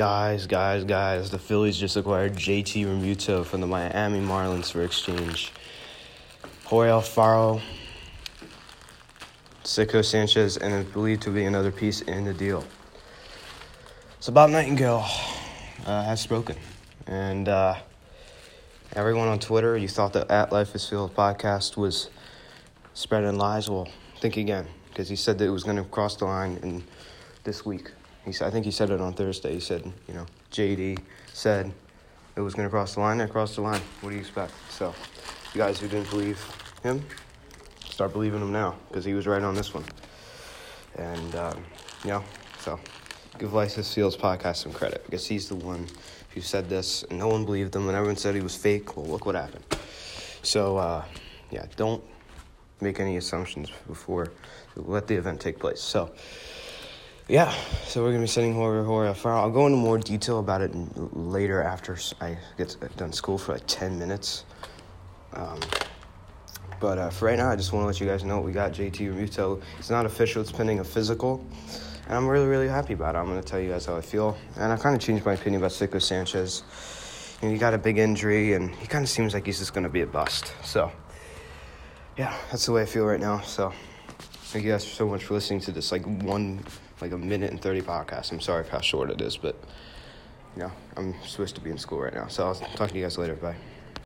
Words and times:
Guys, 0.00 0.46
guys, 0.46 0.82
guys, 0.82 1.30
the 1.30 1.38
Phillies 1.38 1.76
just 1.76 1.94
acquired 1.94 2.32
JT 2.32 2.86
Realmuto 2.86 3.44
from 3.44 3.60
the 3.60 3.66
Miami 3.66 4.18
Marlins 4.18 4.72
for 4.72 4.80
exchange. 4.80 5.52
Jorge 6.64 6.88
Alfaro, 6.88 7.60
Sixto 9.62 10.02
Sanchez, 10.02 10.56
and 10.56 10.72
is 10.72 10.90
believed 10.90 11.20
to 11.20 11.30
be 11.30 11.44
another 11.44 11.70
piece 11.70 12.00
in 12.00 12.24
the 12.24 12.32
deal. 12.32 12.64
So 14.20 14.32
Bob 14.32 14.48
Nightingale 14.48 15.04
uh, 15.84 16.04
has 16.04 16.22
spoken, 16.22 16.56
and 17.06 17.46
uh, 17.46 17.74
everyone 18.94 19.28
on 19.28 19.38
Twitter, 19.38 19.76
you 19.76 19.88
thought 19.88 20.14
that 20.14 20.30
at 20.30 20.50
Life 20.50 20.74
is 20.74 20.88
Field 20.88 21.14
podcast 21.14 21.76
was 21.76 22.08
spreading 22.94 23.36
lies. 23.36 23.68
Well, 23.68 23.86
think 24.18 24.38
again, 24.38 24.66
because 24.88 25.10
he 25.10 25.16
said 25.16 25.36
that 25.36 25.44
it 25.44 25.50
was 25.50 25.64
going 25.64 25.76
to 25.76 25.84
cross 25.84 26.16
the 26.16 26.24
line 26.24 26.58
in 26.62 26.84
this 27.44 27.66
week. 27.66 27.90
He 28.24 28.32
said, 28.32 28.48
I 28.48 28.50
think 28.50 28.64
he 28.64 28.70
said 28.70 28.90
it 28.90 29.00
on 29.00 29.12
Thursday. 29.14 29.54
He 29.54 29.60
said, 29.60 29.84
you 30.06 30.14
know, 30.14 30.26
JD 30.52 30.98
said 31.32 31.72
it 32.36 32.40
was 32.40 32.54
going 32.54 32.66
to 32.66 32.70
cross 32.70 32.94
the 32.94 33.00
line. 33.00 33.20
It 33.20 33.30
crossed 33.30 33.56
the 33.56 33.62
line. 33.62 33.80
What 34.00 34.10
do 34.10 34.16
you 34.16 34.20
expect? 34.20 34.52
So, 34.70 34.94
you 35.54 35.58
guys 35.58 35.80
who 35.80 35.88
didn't 35.88 36.10
believe 36.10 36.42
him, 36.82 37.04
start 37.88 38.12
believing 38.12 38.40
him 38.40 38.52
now 38.52 38.76
because 38.88 39.04
he 39.04 39.14
was 39.14 39.26
right 39.26 39.42
on 39.42 39.54
this 39.54 39.74
one. 39.74 39.84
And, 40.96 41.34
um, 41.34 41.64
you 42.04 42.10
know, 42.10 42.24
so 42.60 42.78
give 43.38 43.52
Life 43.52 43.78
is 43.78 43.92
Fields 43.92 44.16
podcast 44.16 44.56
some 44.56 44.72
credit 44.72 45.04
because 45.04 45.26
he's 45.26 45.48
the 45.48 45.56
one 45.56 45.86
who 46.34 46.40
said 46.40 46.68
this 46.68 47.02
and 47.04 47.18
no 47.18 47.28
one 47.28 47.44
believed 47.44 47.74
him 47.74 47.88
and 47.88 47.96
everyone 47.96 48.16
said 48.16 48.34
he 48.34 48.40
was 48.40 48.56
fake. 48.56 48.96
Well, 48.96 49.06
look 49.06 49.26
what 49.26 49.34
happened. 49.34 49.64
So, 50.42 50.76
uh, 50.76 51.04
yeah, 51.50 51.66
don't 51.76 52.02
make 52.80 53.00
any 53.00 53.16
assumptions 53.16 53.70
before 53.86 54.32
let 54.76 55.06
the 55.06 55.16
event 55.16 55.40
take 55.40 55.58
place. 55.58 55.80
So, 55.80 56.12
yeah, 57.30 57.54
so 57.86 58.02
we're 58.02 58.10
gonna 58.10 58.22
be 58.22 58.26
sending 58.26 58.54
Jorge 58.54 58.84
Jorge 58.84 59.12
Alfaro. 59.12 59.36
I'll 59.36 59.52
go 59.52 59.66
into 59.66 59.78
more 59.78 59.98
detail 59.98 60.40
about 60.40 60.62
it 60.62 60.72
later 61.16 61.62
after 61.62 61.96
I 62.20 62.36
get 62.58 62.76
done 62.96 63.12
school 63.12 63.38
for 63.38 63.52
like 63.52 63.62
ten 63.68 63.96
minutes. 64.00 64.44
Um, 65.34 65.60
but 66.80 66.98
uh, 66.98 67.10
for 67.10 67.26
right 67.26 67.38
now, 67.38 67.48
I 67.48 67.54
just 67.54 67.72
want 67.72 67.84
to 67.84 67.86
let 67.86 68.00
you 68.00 68.06
guys 68.08 68.24
know 68.24 68.40
we 68.40 68.50
got 68.50 68.72
JT 68.72 69.14
Realmuto. 69.14 69.62
It's 69.78 69.90
not 69.90 70.06
official; 70.06 70.42
it's 70.42 70.50
pending 70.50 70.80
a 70.80 70.84
physical, 70.84 71.46
and 72.08 72.16
I'm 72.16 72.26
really, 72.26 72.48
really 72.48 72.66
happy 72.66 72.94
about 72.94 73.14
it. 73.14 73.18
I'm 73.18 73.26
gonna 73.26 73.44
tell 73.44 73.60
you 73.60 73.70
guys 73.70 73.86
how 73.86 73.96
I 73.96 74.00
feel, 74.00 74.36
and 74.56 74.72
I 74.72 74.76
kind 74.76 74.96
of 74.96 75.00
changed 75.00 75.24
my 75.24 75.34
opinion 75.34 75.62
about 75.62 75.70
Sixto 75.70 76.02
Sanchez. 76.02 76.64
You 77.40 77.46
know, 77.46 77.54
he 77.54 77.60
got 77.60 77.74
a 77.74 77.78
big 77.78 77.98
injury, 77.98 78.54
and 78.54 78.74
he 78.74 78.88
kind 78.88 79.04
of 79.04 79.08
seems 79.08 79.34
like 79.34 79.46
he's 79.46 79.60
just 79.60 79.72
gonna 79.72 79.88
be 79.88 80.00
a 80.00 80.06
bust. 80.06 80.52
So, 80.64 80.90
yeah, 82.18 82.36
that's 82.50 82.66
the 82.66 82.72
way 82.72 82.82
I 82.82 82.86
feel 82.86 83.04
right 83.04 83.20
now. 83.20 83.40
So, 83.42 83.72
thank 84.50 84.64
you 84.64 84.72
guys 84.72 84.84
so 84.86 85.06
much 85.06 85.24
for 85.24 85.34
listening 85.34 85.60
to 85.60 85.70
this 85.70 85.92
like 85.92 86.04
one 86.24 86.60
like 87.00 87.12
a 87.12 87.18
minute 87.18 87.50
and 87.50 87.62
30 87.62 87.82
podcast. 87.82 88.32
I'm 88.32 88.40
sorry 88.40 88.64
for 88.64 88.72
how 88.72 88.80
short 88.80 89.10
it 89.10 89.20
is, 89.20 89.36
but 89.36 89.54
you 90.56 90.62
know, 90.62 90.72
I'm 90.96 91.14
supposed 91.24 91.54
to 91.54 91.60
be 91.60 91.70
in 91.70 91.78
school 91.78 92.00
right 92.00 92.12
now. 92.12 92.26
So 92.26 92.46
I'll 92.46 92.54
talk 92.54 92.90
to 92.90 92.96
you 92.96 93.04
guys 93.04 93.16
later. 93.16 93.34
Bye. 93.34 93.56